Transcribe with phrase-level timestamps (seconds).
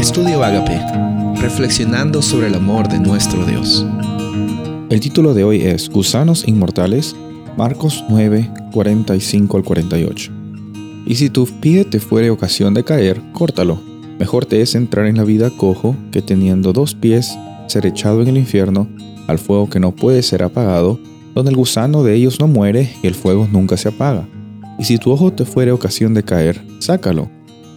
[0.00, 0.80] Estudio Agape,
[1.42, 3.84] reflexionando sobre el amor de nuestro Dios.
[4.88, 7.14] El título de hoy es Gusanos Inmortales,
[7.58, 10.32] Marcos 9, 45 al 48.
[11.04, 13.78] Y si tu pie te fuere ocasión de caer, córtalo.
[14.18, 17.36] Mejor te es entrar en la vida cojo que teniendo dos pies
[17.66, 18.88] ser echado en el infierno,
[19.26, 20.98] al fuego que no puede ser apagado,
[21.34, 24.26] donde el gusano de ellos no muere y el fuego nunca se apaga.
[24.78, 27.28] Y si tu ojo te fuere ocasión de caer, sácalo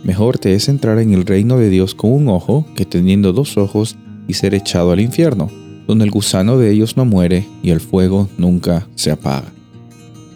[0.04, 3.56] Mejor te es entrar en el reino de Dios con un ojo que teniendo dos
[3.58, 3.96] ojos
[4.28, 5.50] y ser echado al infierno,
[5.88, 9.52] donde el gusano de ellos no muere y el fuego nunca se apaga.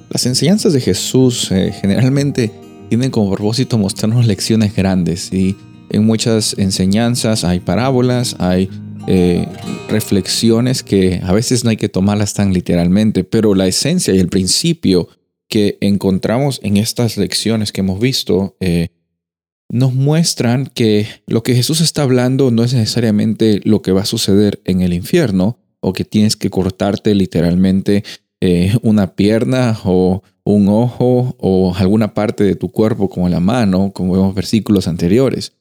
[0.10, 2.52] Las enseñanzas de Jesús eh, generalmente
[2.88, 5.58] tienen como propósito mostrarnos lecciones grandes y
[5.90, 8.70] en muchas enseñanzas hay parábolas, hay
[9.08, 9.48] eh,
[9.90, 14.30] reflexiones que a veces no hay que tomarlas tan literalmente, pero la esencia y el
[14.30, 15.10] principio
[15.50, 18.90] que encontramos en estas lecciones que hemos visto eh,
[19.70, 24.06] nos muestran que lo que Jesús está hablando no es necesariamente lo que va a
[24.06, 28.04] suceder en el infierno o que tienes que cortarte literalmente
[28.40, 33.92] eh, una pierna o un ojo o alguna parte de tu cuerpo como la mano,
[33.94, 35.54] como vemos versículos anteriores.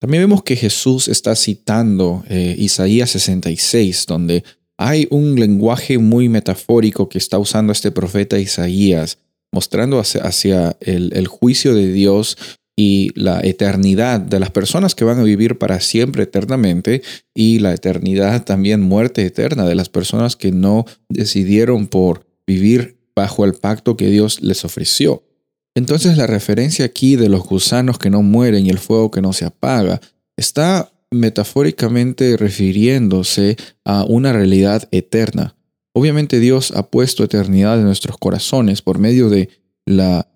[0.00, 4.44] También vemos que Jesús está citando eh, Isaías 66, donde
[4.76, 9.18] hay un lenguaje muy metafórico que está usando este profeta Isaías,
[9.50, 12.36] mostrando hacia, el, el, juicio de Dios
[12.76, 17.02] y la eternidad de las personas que van a vivir para siempre eternamente
[17.34, 23.44] y la eternidad también muerte eterna de las personas que no decidieron por vivir bajo
[23.44, 25.22] el pacto que Dios les ofreció.
[25.76, 29.32] Entonces la referencia aquí de los gusanos que no mueren y el fuego que no
[29.32, 30.00] se apaga
[30.36, 35.56] está metafóricamente refiriéndose a una realidad eterna.
[35.92, 39.48] Obviamente Dios ha puesto eternidad en nuestros corazones por medio de
[39.86, 40.28] la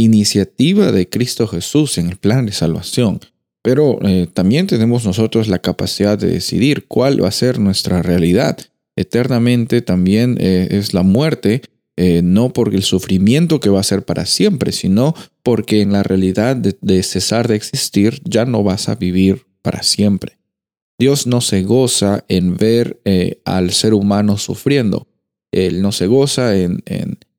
[0.00, 3.20] iniciativa de Cristo Jesús en el plan de salvación.
[3.62, 8.58] Pero eh, también tenemos nosotros la capacidad de decidir cuál va a ser nuestra realidad.
[8.96, 11.62] Eternamente también eh, es la muerte,
[11.96, 16.02] eh, no por el sufrimiento que va a ser para siempre, sino porque en la
[16.02, 20.38] realidad de, cesar de existir ya no vas a vivir para siempre.
[20.98, 23.00] Dios no se goza en ver
[23.44, 25.08] al ser humano sufriendo.
[25.50, 26.82] Él no se goza en,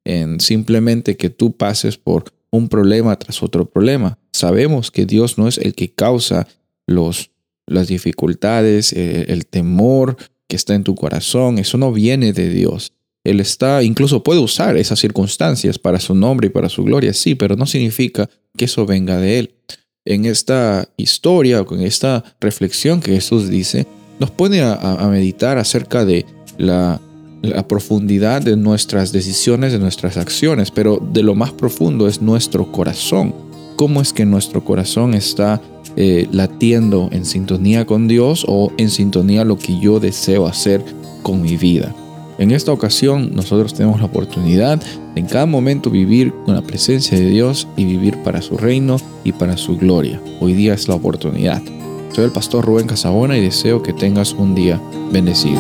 [0.04, 4.20] en simplemente que tú pases por un problema tras otro problema.
[4.32, 6.48] Sabemos que Dios no es el que causa
[6.86, 7.32] los,
[7.66, 10.18] las dificultades, eh, el temor
[10.48, 11.58] que está en tu corazón.
[11.58, 12.94] Eso no viene de Dios.
[13.24, 17.36] Él está, incluso puede usar esas circunstancias para su nombre y para su gloria, sí,
[17.36, 19.56] pero no significa que eso venga de Él.
[20.06, 23.86] En esta historia, con esta reflexión que Jesús dice,
[24.20, 26.26] nos pone a meditar acerca de
[26.58, 27.00] la
[27.42, 32.72] la profundidad de nuestras decisiones, de nuestras acciones, pero de lo más profundo es nuestro
[32.72, 33.34] corazón.
[33.76, 35.62] ¿Cómo es que nuestro corazón está
[35.96, 40.84] eh, latiendo en sintonía con Dios o en sintonía lo que yo deseo hacer
[41.24, 41.94] con mi vida?
[42.38, 47.18] En esta ocasión nosotros tenemos la oportunidad de en cada momento vivir con la presencia
[47.20, 50.22] de Dios y vivir para su reino y para su gloria.
[50.40, 51.62] Hoy día es la oportunidad.
[52.14, 54.82] Soy el pastor Rubén Casabona y deseo que tengas un día
[55.12, 55.60] bendecido.